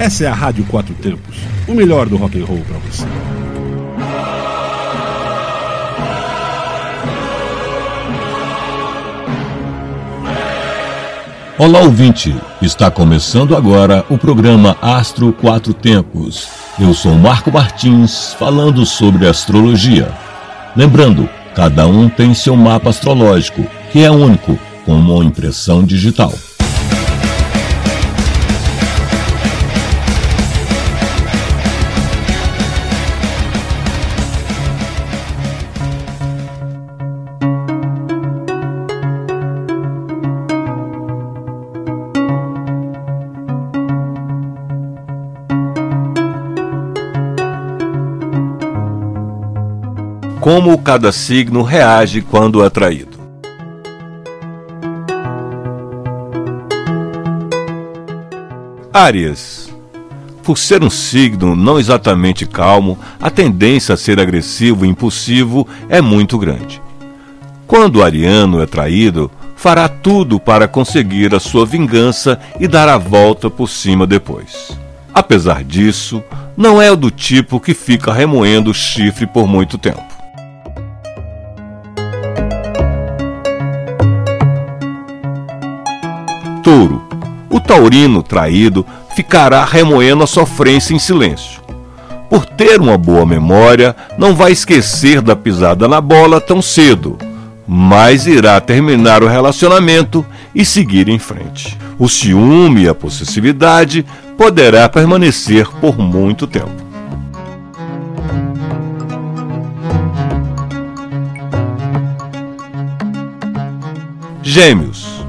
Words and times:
Essa 0.00 0.24
é 0.24 0.28
a 0.28 0.32
Rádio 0.32 0.64
Quatro 0.64 0.94
Tempos, 0.94 1.36
o 1.68 1.74
melhor 1.74 2.08
do 2.08 2.16
rock 2.16 2.40
and 2.40 2.46
roll 2.46 2.62
para 2.66 2.78
você. 2.78 3.04
Olá, 11.58 11.80
ouvinte! 11.80 12.34
Está 12.62 12.90
começando 12.90 13.54
agora 13.54 14.02
o 14.08 14.16
programa 14.16 14.74
Astro 14.80 15.34
Quatro 15.34 15.74
Tempos. 15.74 16.48
Eu 16.78 16.94
sou 16.94 17.14
Marco 17.16 17.52
Martins, 17.52 18.32
falando 18.38 18.86
sobre 18.86 19.26
astrologia. 19.26 20.10
Lembrando, 20.74 21.28
cada 21.54 21.86
um 21.86 22.08
tem 22.08 22.32
seu 22.32 22.56
mapa 22.56 22.88
astrológico, 22.88 23.66
que 23.92 24.02
é 24.02 24.10
único, 24.10 24.58
com 24.86 24.94
uma 24.94 25.22
impressão 25.22 25.84
digital. 25.84 26.32
Como 50.52 50.76
cada 50.78 51.12
signo 51.12 51.62
reage 51.62 52.22
quando 52.22 52.60
atraído. 52.60 53.16
Áries. 58.92 59.72
Por 60.42 60.58
ser 60.58 60.82
um 60.82 60.90
signo 60.90 61.54
não 61.54 61.78
exatamente 61.78 62.46
calmo, 62.46 62.98
a 63.20 63.30
tendência 63.30 63.94
a 63.94 63.96
ser 63.96 64.18
agressivo 64.18 64.84
e 64.84 64.88
impulsivo 64.88 65.68
é 65.88 66.00
muito 66.00 66.36
grande. 66.36 66.82
Quando 67.64 68.00
o 68.00 68.02
ariano 68.02 68.60
é 68.60 68.66
traído, 68.66 69.30
fará 69.54 69.88
tudo 69.88 70.40
para 70.40 70.66
conseguir 70.66 71.32
a 71.32 71.38
sua 71.38 71.64
vingança 71.64 72.40
e 72.58 72.66
dar 72.66 72.88
a 72.88 72.98
volta 72.98 73.48
por 73.48 73.68
cima 73.68 74.04
depois. 74.04 74.76
Apesar 75.14 75.62
disso, 75.62 76.20
não 76.56 76.82
é 76.82 76.96
do 76.96 77.08
tipo 77.08 77.60
que 77.60 77.72
fica 77.72 78.12
remoendo 78.12 78.72
o 78.72 78.74
chifre 78.74 79.28
por 79.28 79.46
muito 79.46 79.78
tempo. 79.78 80.09
Touro. 86.70 87.02
O 87.50 87.58
taurino 87.58 88.22
traído 88.22 88.86
ficará 89.16 89.64
remoendo 89.64 90.22
a 90.22 90.26
sofrência 90.26 90.94
em 90.94 91.00
silêncio. 91.00 91.60
Por 92.30 92.46
ter 92.46 92.80
uma 92.80 92.96
boa 92.96 93.26
memória, 93.26 93.96
não 94.16 94.36
vai 94.36 94.52
esquecer 94.52 95.20
da 95.20 95.34
pisada 95.34 95.88
na 95.88 96.00
bola 96.00 96.40
tão 96.40 96.62
cedo, 96.62 97.18
mas 97.66 98.28
irá 98.28 98.60
terminar 98.60 99.20
o 99.24 99.26
relacionamento 99.26 100.24
e 100.54 100.64
seguir 100.64 101.08
em 101.08 101.18
frente. 101.18 101.76
O 101.98 102.08
ciúme 102.08 102.84
e 102.84 102.88
a 102.88 102.94
possessividade 102.94 104.06
poderá 104.38 104.88
permanecer 104.88 105.66
por 105.80 105.98
muito 105.98 106.46
tempo. 106.46 106.70
Gêmeos 114.40 115.19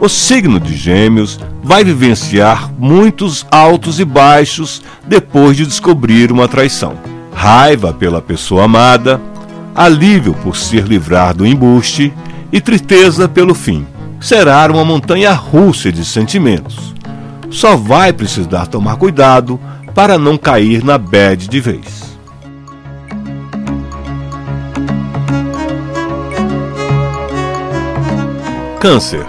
o 0.00 0.08
signo 0.08 0.58
de 0.58 0.74
Gêmeos 0.74 1.38
vai 1.62 1.84
vivenciar 1.84 2.72
muitos 2.78 3.46
altos 3.50 4.00
e 4.00 4.04
baixos 4.04 4.82
depois 5.06 5.56
de 5.58 5.66
descobrir 5.66 6.32
uma 6.32 6.48
traição. 6.48 6.94
Raiva 7.34 7.92
pela 7.92 8.22
pessoa 8.22 8.64
amada, 8.64 9.20
alívio 9.74 10.32
por 10.42 10.56
se 10.56 10.80
livrar 10.80 11.34
do 11.34 11.46
embuste 11.46 12.12
e 12.50 12.60
tristeza 12.62 13.28
pelo 13.28 13.54
fim. 13.54 13.86
Será 14.18 14.66
uma 14.70 14.84
montanha 14.84 15.32
russa 15.32 15.92
de 15.92 16.04
sentimentos. 16.04 16.94
Só 17.50 17.76
vai 17.76 18.12
precisar 18.12 18.66
tomar 18.66 18.96
cuidado 18.96 19.60
para 19.94 20.18
não 20.18 20.38
cair 20.38 20.82
na 20.82 20.96
bad 20.96 21.46
de 21.46 21.60
vez. 21.60 22.00
Câncer 28.80 29.26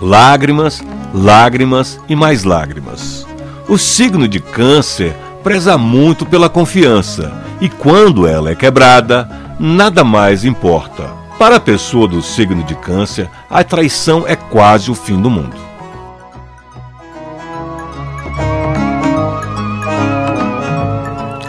Lágrimas, 0.00 0.82
lágrimas 1.12 2.00
e 2.08 2.16
mais 2.16 2.42
lágrimas. 2.42 3.26
O 3.68 3.76
signo 3.76 4.26
de 4.26 4.40
Câncer 4.40 5.14
preza 5.42 5.76
muito 5.76 6.24
pela 6.24 6.48
confiança 6.48 7.30
e 7.60 7.68
quando 7.68 8.26
ela 8.26 8.50
é 8.50 8.54
quebrada, 8.54 9.28
nada 9.58 10.02
mais 10.02 10.42
importa. 10.42 11.10
Para 11.38 11.56
a 11.56 11.60
pessoa 11.60 12.08
do 12.08 12.22
signo 12.22 12.64
de 12.64 12.74
Câncer, 12.76 13.28
a 13.50 13.62
traição 13.62 14.24
é 14.26 14.34
quase 14.34 14.90
o 14.90 14.94
fim 14.94 15.20
do 15.20 15.28
mundo. 15.28 15.56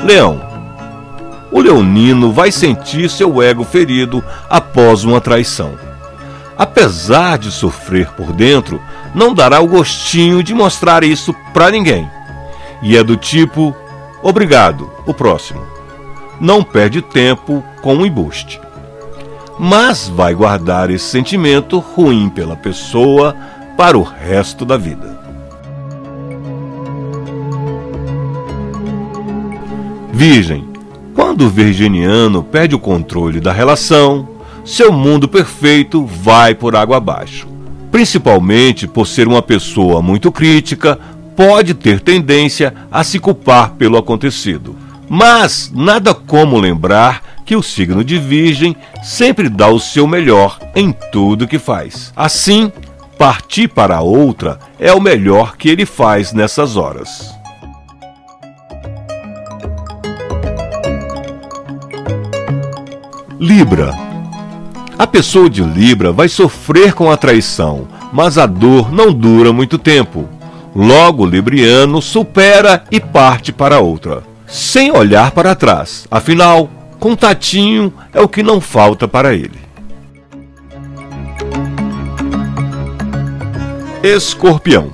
Leão. 0.04 0.42
O 1.50 1.62
leonino 1.62 2.34
vai 2.34 2.52
sentir 2.52 3.10
seu 3.10 3.42
ego 3.42 3.64
ferido 3.64 4.22
após 4.50 5.06
uma 5.06 5.22
traição 5.22 5.91
apesar 6.62 7.40
de 7.40 7.52
sofrer 7.52 8.12
por 8.12 8.32
dentro, 8.32 8.80
não 9.16 9.34
dará 9.34 9.60
o 9.60 9.68
gostinho 9.68 10.44
de 10.44 10.54
mostrar 10.54 11.04
isso 11.04 11.34
para 11.52 11.72
ninguém. 11.72 12.08
E 12.84 12.96
é 12.96 13.04
do 13.04 13.18
tipo: 13.18 13.76
obrigado, 14.22 14.88
o 15.08 15.12
próximo. 15.12 15.60
Não 16.40 16.64
perde 16.64 17.02
tempo 17.02 17.64
com 17.82 17.98
o 17.98 18.06
embuste. 18.06 18.62
Mas 19.58 20.08
vai 20.08 20.36
guardar 20.36 20.92
esse 20.92 21.06
sentimento 21.06 21.80
ruim 21.80 22.30
pela 22.30 22.56
pessoa 22.56 23.36
para 23.76 23.98
o 23.98 24.04
resto 24.04 24.64
da 24.64 24.78
vida. 24.78 25.20
Virgem. 30.14 30.70
Quando 31.16 31.46
o 31.46 31.50
virginiano 31.50 32.44
perde 32.44 32.76
o 32.76 32.80
controle 32.80 33.40
da 33.40 33.52
relação, 33.52 34.31
seu 34.64 34.92
mundo 34.92 35.28
perfeito 35.28 36.06
vai 36.06 36.54
por 36.54 36.76
água 36.76 36.98
abaixo. 36.98 37.48
Principalmente 37.92 38.88
por 38.88 39.08
ser 39.08 39.28
uma 39.28 39.42
pessoa 39.42 40.02
muito 40.02 40.32
crítica, 40.32 40.98
pode 41.36 41.74
ter 41.74 42.00
tendência 42.00 42.74
a 42.92 43.04
se 43.04 43.20
culpar 43.20 43.72
pelo 43.72 43.98
acontecido. 43.98 44.76
Mas 45.10 45.72
nada 45.74 46.14
como 46.14 46.58
lembrar 46.58 47.22
que 47.46 47.56
o 47.56 47.64
signo 47.64 48.04
de 48.04 48.18
Virgem 48.18 48.76
sempre 49.04 49.50
dá 49.50 49.68
o 49.68 49.80
seu 49.80 50.08
melhor 50.08 50.58
em 50.76 50.94
tudo 51.12 51.48
que 51.48 51.60
faz. 51.60 52.14
Assim, 52.16 52.72
partir 53.18 53.68
para 53.68 54.00
outra 54.02 54.58
é 54.80 54.94
o 54.94 55.02
melhor 55.02 55.58
que 55.58 55.68
ele 55.68 55.86
faz 55.86 56.32
nessas 56.32 56.78
horas. 56.78 57.36
Libra 63.40 64.11
a 65.02 65.08
pessoa 65.08 65.50
de 65.50 65.64
Libra 65.64 66.12
vai 66.12 66.30
sofrer 66.30 66.94
com 66.94 67.10
a 67.10 67.18
traição, 67.18 67.88
mas 68.14 68.38
a 68.38 68.46
dor 68.46 68.94
não 68.94 69.12
dura 69.12 69.52
muito 69.52 69.80
tempo. 69.80 70.30
Logo, 70.76 71.24
o 71.24 71.26
Libriano 71.26 72.00
supera 72.00 72.84
e 72.92 73.00
parte 73.00 73.52
para 73.52 73.80
outra, 73.80 74.22
sem 74.46 74.92
olhar 74.92 75.32
para 75.32 75.56
trás. 75.56 76.06
Afinal, 76.12 76.70
contatinho 77.00 77.92
é 78.14 78.22
o 78.22 78.30
que 78.30 78.44
não 78.44 78.62
falta 78.62 79.08
para 79.08 79.34
ele. 79.34 79.58
Escorpião. 84.04 84.92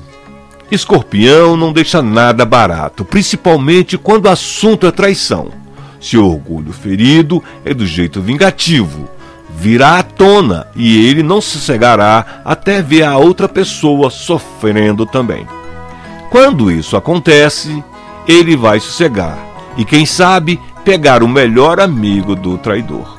Escorpião 0.72 1.58
não 1.58 1.74
deixa 1.74 2.02
nada 2.02 2.46
barato, 2.46 3.04
principalmente 3.04 3.98
quando 3.98 4.28
o 4.28 4.30
assunto 4.30 4.88
é 4.88 4.92
traição. 4.92 5.50
Seu 6.00 6.26
orgulho 6.26 6.72
ferido 6.72 7.44
é 7.66 7.74
do 7.74 7.86
jeito 7.86 8.22
vingativo 8.22 9.17
virá 9.60 9.98
à 9.98 10.04
tona 10.04 10.68
e 10.76 11.08
ele 11.08 11.24
não 11.24 11.42
sossegará 11.42 12.42
até 12.46 12.80
ver 12.80 13.02
a 13.02 13.18
outra 13.18 13.50
pessoa 13.50 14.12
sofrendo 14.12 15.04
também. 15.04 15.48
Quando 16.30 16.70
isso 16.70 16.96
acontece, 16.96 17.84
ele 18.28 18.56
vai 18.56 18.80
sossegar 18.80 19.36
e, 19.76 19.84
quem 19.84 20.06
sabe, 20.06 20.60
pegar 20.86 21.24
o 21.24 21.28
melhor 21.28 21.80
amigo 21.80 22.36
do 22.36 22.56
traidor. 22.60 23.18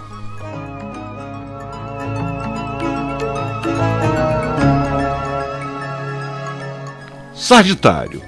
Sagitário. 7.34 8.22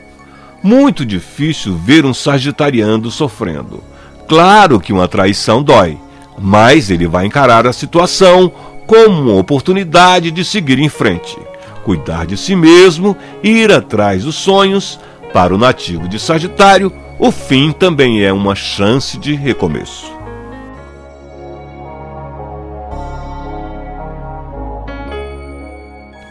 Muito 0.62 1.06
difícil 1.06 1.76
ver 1.76 2.04
um 2.04 2.12
sagitariano 2.12 3.08
sofrendo. 3.08 3.84
Claro 4.28 4.80
que 4.80 4.92
uma 4.92 5.06
traição 5.06 5.62
dói 5.62 5.96
mas 6.40 6.90
ele 6.90 7.06
vai 7.06 7.26
encarar 7.26 7.66
a 7.66 7.72
situação 7.72 8.50
como 8.86 9.30
uma 9.30 9.38
oportunidade 9.38 10.30
de 10.30 10.44
seguir 10.44 10.78
em 10.78 10.88
frente, 10.88 11.38
cuidar 11.84 12.26
de 12.26 12.36
si 12.36 12.56
mesmo, 12.56 13.16
ir 13.42 13.70
atrás 13.70 14.24
dos 14.24 14.36
sonhos, 14.36 14.98
Para 15.32 15.54
o 15.54 15.58
nativo 15.58 16.08
de 16.08 16.18
Sagitário, 16.18 16.92
o 17.16 17.30
fim 17.30 17.70
também 17.70 18.24
é 18.24 18.32
uma 18.32 18.56
chance 18.56 19.16
de 19.16 19.32
recomeço. 19.32 20.10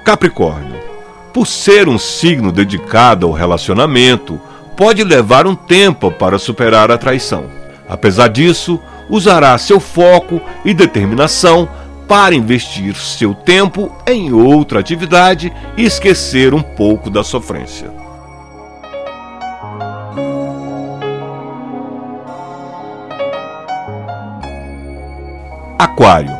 Capricórnio. 0.04 0.78
Por 1.32 1.48
ser 1.48 1.88
um 1.88 1.98
signo 1.98 2.52
dedicado 2.52 3.26
ao 3.26 3.32
relacionamento, 3.32 4.38
pode 4.76 5.02
levar 5.02 5.48
um 5.48 5.56
tempo 5.56 6.12
para 6.12 6.38
superar 6.38 6.92
a 6.92 6.98
traição. 6.98 7.46
Apesar 7.88 8.28
disso, 8.28 8.82
usará 9.10 9.58
seu 9.58 9.80
foco 9.80 10.40
e 10.64 10.74
determinação 10.74 11.68
para 12.08 12.36
investir 12.36 12.96
seu 12.96 13.34
tempo 13.34 13.92
em 14.08 14.32
outra 14.34 14.80
atividade 14.80 15.54
e 15.78 15.84
esquecer 15.84 16.54
um 16.54 16.62
pouco 16.62 17.10
da 17.10 17.24
sofrência. 17.24 17.92
Aquário. 25.78 26.38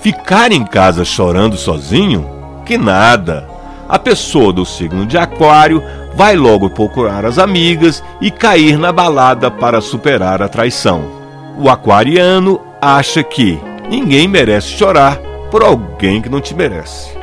Ficar 0.00 0.52
em 0.52 0.64
casa 0.64 1.04
chorando 1.04 1.56
sozinho 1.56 2.28
que 2.64 2.76
nada. 2.76 3.48
A 3.88 3.98
pessoa 3.98 4.52
do 4.52 4.64
signo 4.64 5.06
de 5.06 5.16
Aquário 5.16 5.82
vai 6.14 6.34
logo 6.34 6.70
procurar 6.70 7.24
as 7.24 7.38
amigas 7.38 8.02
e 8.20 8.30
cair 8.30 8.78
na 8.78 8.90
balada 8.90 9.50
para 9.50 9.80
superar 9.80 10.42
a 10.42 10.48
traição. 10.48 11.13
O 11.56 11.70
aquariano 11.70 12.60
acha 12.80 13.22
que 13.22 13.60
ninguém 13.88 14.26
merece 14.26 14.68
chorar 14.68 15.18
por 15.50 15.62
alguém 15.62 16.20
que 16.20 16.28
não 16.28 16.40
te 16.40 16.54
merece. 16.54 17.14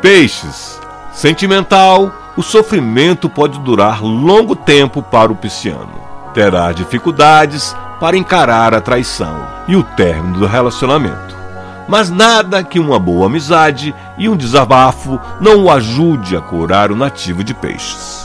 Peixes. 0.00 0.80
Sentimental, 1.12 2.12
o 2.36 2.42
sofrimento 2.42 3.28
pode 3.28 3.58
durar 3.60 4.02
longo 4.02 4.56
tempo 4.56 5.02
para 5.02 5.30
o 5.30 5.36
pisciano. 5.36 5.94
Terá 6.32 6.72
dificuldades 6.72 7.76
para 8.00 8.16
encarar 8.16 8.74
a 8.74 8.80
traição 8.80 9.46
e 9.68 9.76
o 9.76 9.82
término 9.82 10.40
do 10.40 10.46
relacionamento. 10.46 11.43
Mas 11.86 12.10
nada 12.10 12.62
que 12.62 12.78
uma 12.78 12.98
boa 12.98 13.26
amizade 13.26 13.94
e 14.16 14.28
um 14.28 14.36
desabafo 14.36 15.20
não 15.40 15.64
o 15.64 15.70
ajude 15.70 16.36
a 16.36 16.40
curar 16.40 16.90
o 16.90 16.96
nativo 16.96 17.44
de 17.44 17.52
peixes. 17.52 18.23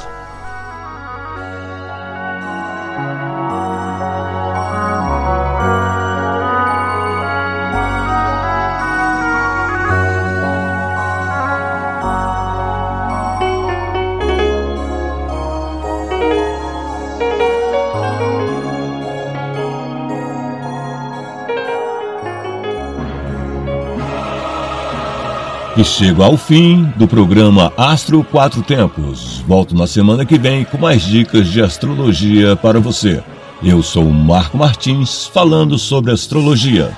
E 25.80 25.84
chego 25.86 26.22
ao 26.22 26.36
fim 26.36 26.84
do 26.98 27.08
programa 27.08 27.72
Astro 27.78 28.22
Quatro 28.22 28.62
Tempos. 28.62 29.42
Volto 29.48 29.74
na 29.74 29.88
semana 29.88 30.26
que 30.26 30.38
vem 30.38 30.66
com 30.66 30.78
mais 30.78 31.04
dicas 31.04 31.48
de 31.48 31.62
astrologia 31.62 32.54
para 32.58 32.82
você. 32.82 33.24
Eu 33.64 33.82
sou 33.82 34.04
Marco 34.12 34.58
Martins, 34.58 35.28
falando 35.28 35.78
sobre 35.78 36.12
astrologia. 36.12 36.92